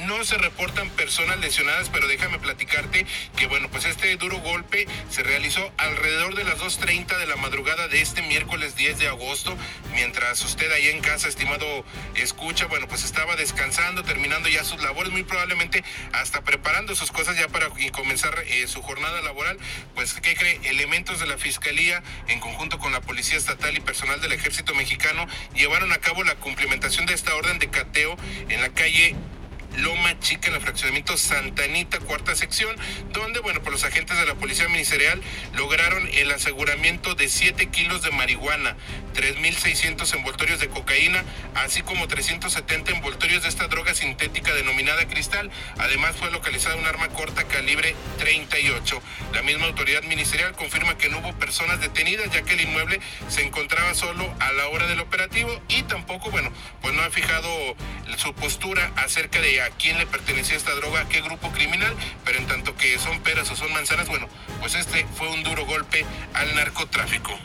[0.00, 5.22] No se reportan personas lesionadas, pero déjame platicarte que bueno, pues este duro golpe se
[5.22, 9.56] realizó alrededor de las 2.30 de la madrugada de este miércoles 10 de agosto,
[9.92, 11.84] mientras usted ahí en casa, estimado
[12.14, 15.82] escucha, bueno, pues estaba descansando, terminando ya sus labores, muy probablemente
[16.12, 19.58] hasta preparando sus cosas ya para comenzar eh, su jornada laboral,
[19.94, 20.60] pues ¿qué cree?
[20.64, 25.26] Elementos de la Fiscalía en conjunto con la Policía Estatal y personal del Ejército Mexicano
[25.54, 28.16] llevaron a cabo la cumplimentación de esta orden de cateo
[28.48, 29.16] en la calle
[29.76, 32.74] Loma Chica en el fraccionamiento Santa Anita, cuarta sección,
[33.12, 35.20] donde, bueno, pues los agentes de la Policía Ministerial
[35.54, 38.76] lograron el aseguramiento de 7 kilos de marihuana,
[39.14, 41.24] 3.600 envoltorios de cocaína,
[41.54, 45.50] así como 370 envoltorios de esta droga sintética denominada cristal.
[45.78, 49.02] Además fue localizada un arma corta calibre 38.
[49.32, 53.42] La misma autoridad ministerial confirma que no hubo personas detenidas ya que el inmueble se
[53.42, 56.50] encontraba solo a la hora del operativo y tampoco, bueno,
[56.80, 57.48] pues no ha fijado
[58.16, 61.92] su postura acerca de a quién le pertenecía esta droga, a qué grupo criminal,
[62.24, 64.28] pero en tanto que son peras o son manzanas, bueno,
[64.60, 66.04] pues este fue un duro golpe
[66.34, 67.36] al narcotráfico.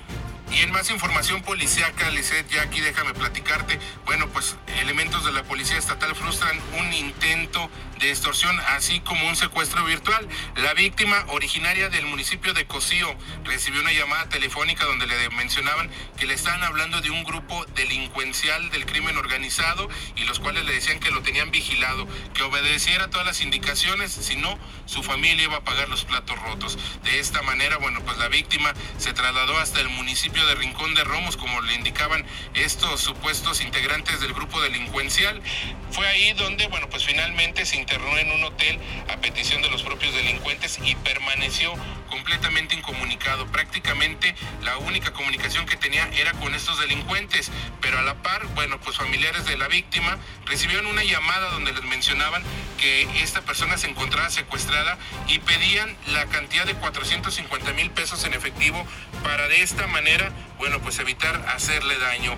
[0.51, 3.79] Y en más información policíaca, Lisset, ya aquí déjame platicarte.
[4.05, 7.69] Bueno, pues elementos de la Policía Estatal frustran un intento
[8.01, 10.27] de extorsión, así como un secuestro virtual.
[10.57, 16.25] La víctima, originaria del municipio de Cocío, recibió una llamada telefónica donde le mencionaban que
[16.25, 20.99] le estaban hablando de un grupo delincuencial del crimen organizado y los cuales le decían
[20.99, 25.63] que lo tenían vigilado, que obedeciera todas las indicaciones, si no, su familia iba a
[25.63, 26.77] pagar los platos rotos.
[27.03, 31.03] De esta manera, bueno, pues la víctima se trasladó hasta el municipio de Rincón de
[31.03, 35.41] Romos, como le indicaban estos supuestos integrantes del grupo delincuencial.
[35.91, 38.79] Fue ahí donde, bueno, pues finalmente se internó en un hotel
[39.09, 41.73] a petición de los propios delincuentes y permaneció
[42.09, 43.45] completamente incomunicado.
[43.47, 48.79] Prácticamente la única comunicación que tenía era con estos delincuentes, pero a la par, bueno,
[48.81, 52.43] pues familiares de la víctima recibieron una llamada donde les mencionaban
[52.77, 58.33] que esta persona se encontraba secuestrada y pedían la cantidad de 450 mil pesos en
[58.33, 58.85] efectivo
[59.23, 62.35] para de esta manera, bueno, pues evitar hacerle daño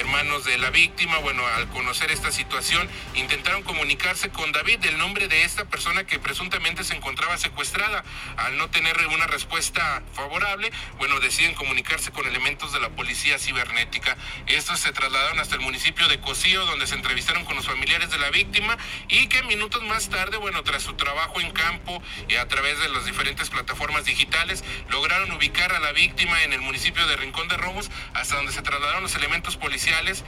[0.00, 5.28] hermanos de la víctima, bueno, al conocer esta situación, intentaron comunicarse con David, el nombre
[5.28, 8.04] de esta persona que presuntamente se encontraba secuestrada.
[8.36, 14.16] Al no tener una respuesta favorable, bueno, deciden comunicarse con elementos de la policía cibernética.
[14.46, 18.18] Estos se trasladaron hasta el municipio de Cocío, donde se entrevistaron con los familiares de
[18.18, 18.76] la víctima
[19.08, 22.88] y que minutos más tarde, bueno, tras su trabajo en campo y a través de
[22.88, 27.56] las diferentes plataformas digitales, lograron ubicar a la víctima en el municipio de Rincón de
[27.56, 30.24] Romos, hasta donde se trasladaron los elementos policiales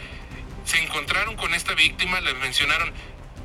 [0.64, 2.92] se encontraron con esta víctima, les mencionaron,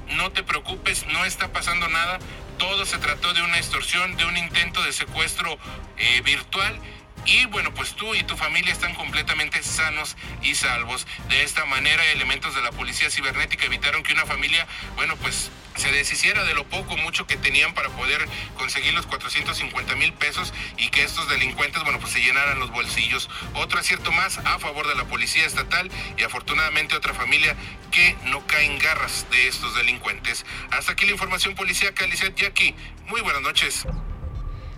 [0.10, 2.20] no te preocupes, no está pasando nada,
[2.58, 5.58] todo se trató de una extorsión, de un intento de secuestro
[5.98, 6.80] eh, virtual.
[7.26, 11.08] Y bueno, pues tú y tu familia están completamente sanos y salvos.
[11.30, 15.92] De esta manera, elementos de la policía cibernética evitaron que una familia, bueno, pues se
[15.92, 18.26] deshiciera de lo poco, mucho que tenían para poder
[18.58, 23.30] conseguir los 450 mil pesos y que estos delincuentes, bueno, pues se llenaran los bolsillos.
[23.56, 27.56] Otro acierto más a favor de la policía estatal y afortunadamente otra familia
[27.92, 30.46] que no cae en garras de estos delincuentes.
[30.72, 32.76] Hasta aquí la información policíaca, Lizeth Jackie.
[33.08, 33.86] Muy buenas noches.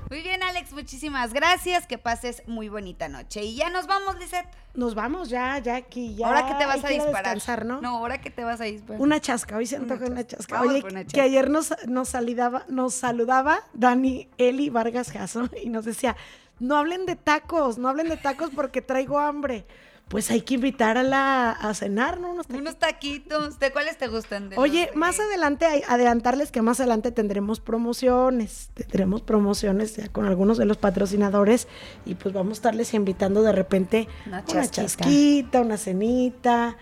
[0.10, 1.86] Muy bien, Alex, muchísimas gracias.
[1.86, 3.44] Que pases muy bonita noche.
[3.44, 4.48] Y ya nos vamos, Lizeth.
[4.74, 6.28] Nos vamos ya, ya aquí, ya.
[6.28, 7.66] Ahora que te vas a disparar.
[7.66, 7.82] ¿no?
[7.82, 9.02] No, ahora que te vas a disparar.
[9.02, 10.62] Una chasca, hoy se antoja una, chasca.
[10.62, 16.16] Oye, que ayer nos, nos, salidaba, nos saludaba Dani Eli Vargas Jasso y nos decía,
[16.60, 19.66] no hablen de tacos, no hablen de tacos porque traigo hambre
[20.10, 22.36] pues hay que invitar a la a cenar, ¿no?
[22.50, 23.60] Unos taquitos.
[23.60, 24.50] ¿De cuáles te gustan?
[24.56, 30.66] Oye, más adelante, adelantarles que más adelante tendremos promociones, tendremos promociones ya con algunos de
[30.66, 31.68] los patrocinadores
[32.06, 36.78] y pues vamos a estarles invitando de repente una, chasquita, una cenita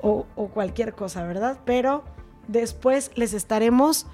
[0.00, 1.58] o, o, cualquier cosa, ¿verdad?
[1.64, 2.04] Pero
[2.48, 4.06] después les estaremos